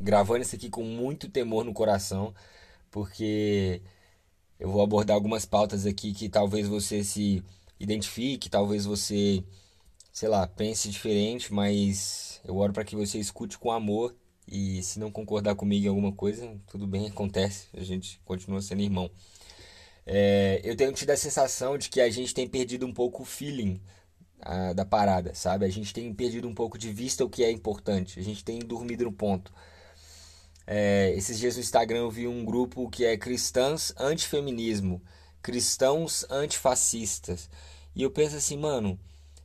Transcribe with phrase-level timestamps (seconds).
[0.00, 2.34] gravando isso aqui com muito temor no coração,
[2.90, 3.82] porque
[4.58, 7.42] eu vou abordar algumas pautas aqui que talvez você se
[7.78, 9.44] identifique, talvez você,
[10.12, 14.14] sei lá, pense diferente, mas eu oro para que você escute com amor
[14.46, 18.82] e se não concordar comigo em alguma coisa, tudo bem, acontece, a gente continua sendo
[18.82, 19.10] irmão.
[20.04, 23.26] É, eu tenho tido a sensação de que a gente tem perdido um pouco o
[23.26, 23.80] feeling
[24.40, 25.64] a, da parada, sabe?
[25.64, 28.58] A gente tem perdido um pouco de vista o que é importante, a gente tem
[28.58, 29.52] dormido no ponto.
[30.72, 35.02] É, esses dias no Instagram eu vi um grupo que é Cristãs Antifeminismo,
[35.42, 37.50] Cristãos Antifascistas.
[37.92, 38.96] E eu penso assim, mano,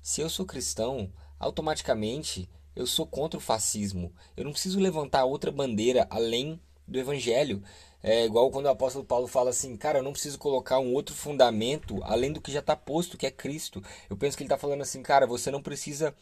[0.04, 4.14] se eu sou cristão, automaticamente eu sou contra o fascismo.
[4.38, 7.64] Eu não preciso levantar outra bandeira além do evangelho.
[8.04, 11.16] É igual quando o apóstolo Paulo fala assim, cara, eu não preciso colocar um outro
[11.16, 13.84] fundamento além do que já está posto, que é Cristo.
[14.12, 16.14] Eu penso que ele está falando assim, cara, você não precisa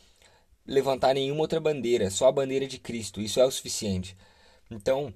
[0.65, 3.19] levantar nenhuma outra bandeira, só a bandeira de Cristo.
[3.19, 4.15] Isso é o suficiente.
[4.73, 5.13] Então,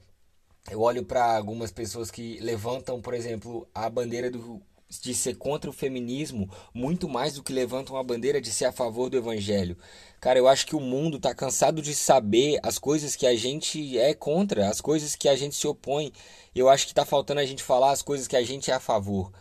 [0.69, 5.69] eu olho para algumas pessoas que levantam, por exemplo, a bandeira do, de ser contra
[5.69, 9.77] o feminismo muito mais do que levantam a bandeira de ser a favor do evangelho.
[10.19, 13.97] Cara, eu acho que o mundo está cansado de saber as coisas que a gente
[13.97, 16.11] é contra, as coisas que a gente se opõe.
[16.55, 18.79] Eu acho que está faltando a gente falar as coisas que a gente é a
[18.79, 19.31] favor.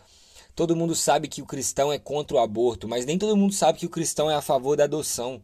[0.55, 3.79] Todo mundo sabe que o cristão é contra o aborto, mas nem todo mundo sabe
[3.79, 5.41] que o cristão é a favor da adoção.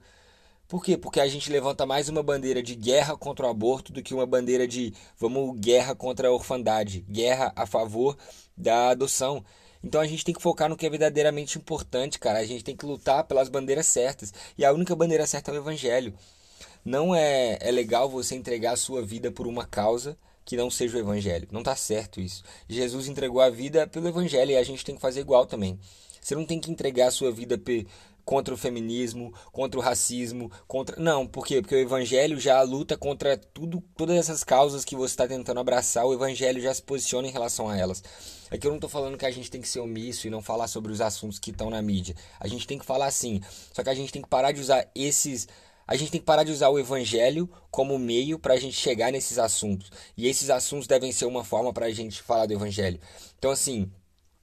[0.67, 0.97] Por quê?
[0.97, 4.25] Porque a gente levanta mais uma bandeira de guerra contra o aborto do que uma
[4.25, 8.17] bandeira de vamos guerra contra a orfandade, guerra a favor
[8.57, 9.43] da adoção.
[9.83, 12.39] Então a gente tem que focar no que é verdadeiramente importante, cara.
[12.39, 14.33] A gente tem que lutar pelas bandeiras certas.
[14.57, 16.13] E a única bandeira certa é o evangelho.
[16.85, 20.97] Não é, é legal você entregar a sua vida por uma causa que não seja
[20.97, 21.47] o evangelho.
[21.51, 22.43] Não tá certo isso.
[22.67, 25.79] Jesus entregou a vida pelo evangelho e a gente tem que fazer igual também.
[26.21, 27.57] Você não tem que entregar a sua vida
[28.25, 30.95] contra o feminismo, contra o racismo, contra.
[30.99, 31.61] Não, por quê?
[31.61, 36.05] Porque o evangelho já luta contra tudo, todas essas causas que você está tentando abraçar,
[36.05, 38.03] o evangelho já se posiciona em relação a elas.
[38.49, 40.67] Aqui eu não estou falando que a gente tem que ser omisso e não falar
[40.67, 42.15] sobre os assuntos que estão na mídia.
[42.39, 43.41] A gente tem que falar sim.
[43.73, 45.47] Só que a gente tem que parar de usar esses.
[45.87, 49.11] A gente tem que parar de usar o evangelho como meio para a gente chegar
[49.11, 49.91] nesses assuntos.
[50.15, 52.99] E esses assuntos devem ser uma forma para a gente falar do evangelho.
[53.37, 53.91] Então, assim,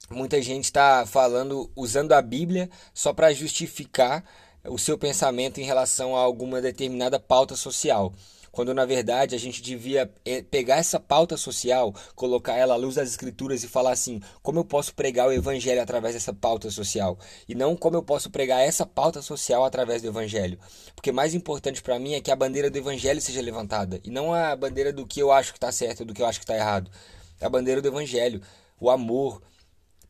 [0.09, 4.23] muita gente está falando, usando a Bíblia só para justificar
[4.65, 8.13] o seu pensamento em relação a alguma determinada pauta social.
[8.51, 12.95] Quando na verdade a gente devia eh, pegar essa pauta social, colocar ela à luz
[12.95, 17.17] das escrituras e falar assim: como eu posso pregar o evangelho através dessa pauta social?
[17.47, 20.59] E não como eu posso pregar essa pauta social através do evangelho.
[20.95, 24.33] Porque mais importante para mim é que a bandeira do evangelho seja levantada e não
[24.33, 26.55] a bandeira do que eu acho que está certo do que eu acho que está
[26.55, 26.91] errado.
[27.39, 28.41] É a bandeira do evangelho,
[28.79, 29.41] o amor,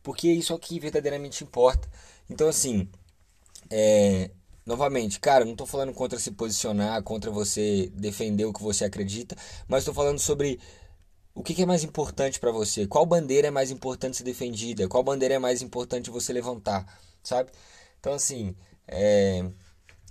[0.02, 1.88] porque é isso aqui verdadeiramente importa.
[2.28, 2.88] Então, assim,
[3.70, 4.30] é,
[4.64, 9.36] novamente, cara, não estou falando contra se posicionar, contra você defender o que você acredita,
[9.68, 10.60] mas estou falando sobre
[11.34, 14.88] o que, que é mais importante para você, qual bandeira é mais importante ser defendida,
[14.88, 16.86] qual bandeira é mais importante você levantar,
[17.22, 17.50] sabe?
[17.98, 18.54] Então, assim,
[18.86, 19.44] é,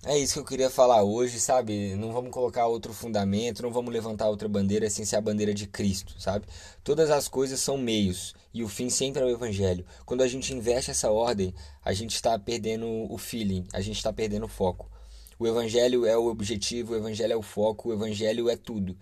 [0.05, 1.95] é isso que eu queria falar hoje, sabe?
[1.95, 5.67] Não vamos colocar outro fundamento, não vamos levantar outra bandeira sem ser a bandeira de
[5.67, 6.45] Cristo, sabe?
[6.83, 9.85] Todas as coisas são meios e o fim sempre é o Evangelho.
[10.05, 11.53] Quando a gente investe essa ordem,
[11.85, 14.89] a gente está perdendo o feeling, a gente está perdendo o foco.
[15.37, 18.97] O Evangelho é o objetivo, o Evangelho é o foco, o Evangelho é tudo.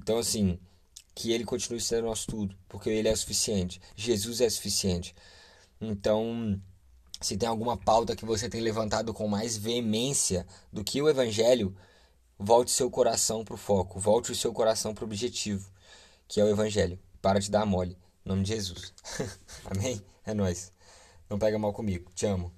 [0.00, 0.58] Então, assim,
[1.14, 3.80] que ele continue sendo nosso tudo, porque ele é suficiente.
[3.96, 5.14] Jesus é suficiente.
[5.80, 6.60] Então
[7.20, 11.74] se tem alguma pauta que você tem levantado com mais veemência do que o evangelho,
[12.38, 15.70] volte seu coração para o foco, volte o seu coração para o objetivo,
[16.28, 16.98] que é o evangelho.
[17.22, 17.96] Para de dar mole.
[18.24, 18.92] Em nome de Jesus.
[19.64, 20.00] Amém?
[20.24, 20.72] É nós.
[21.28, 22.10] Não pega mal comigo.
[22.14, 22.52] Te amo.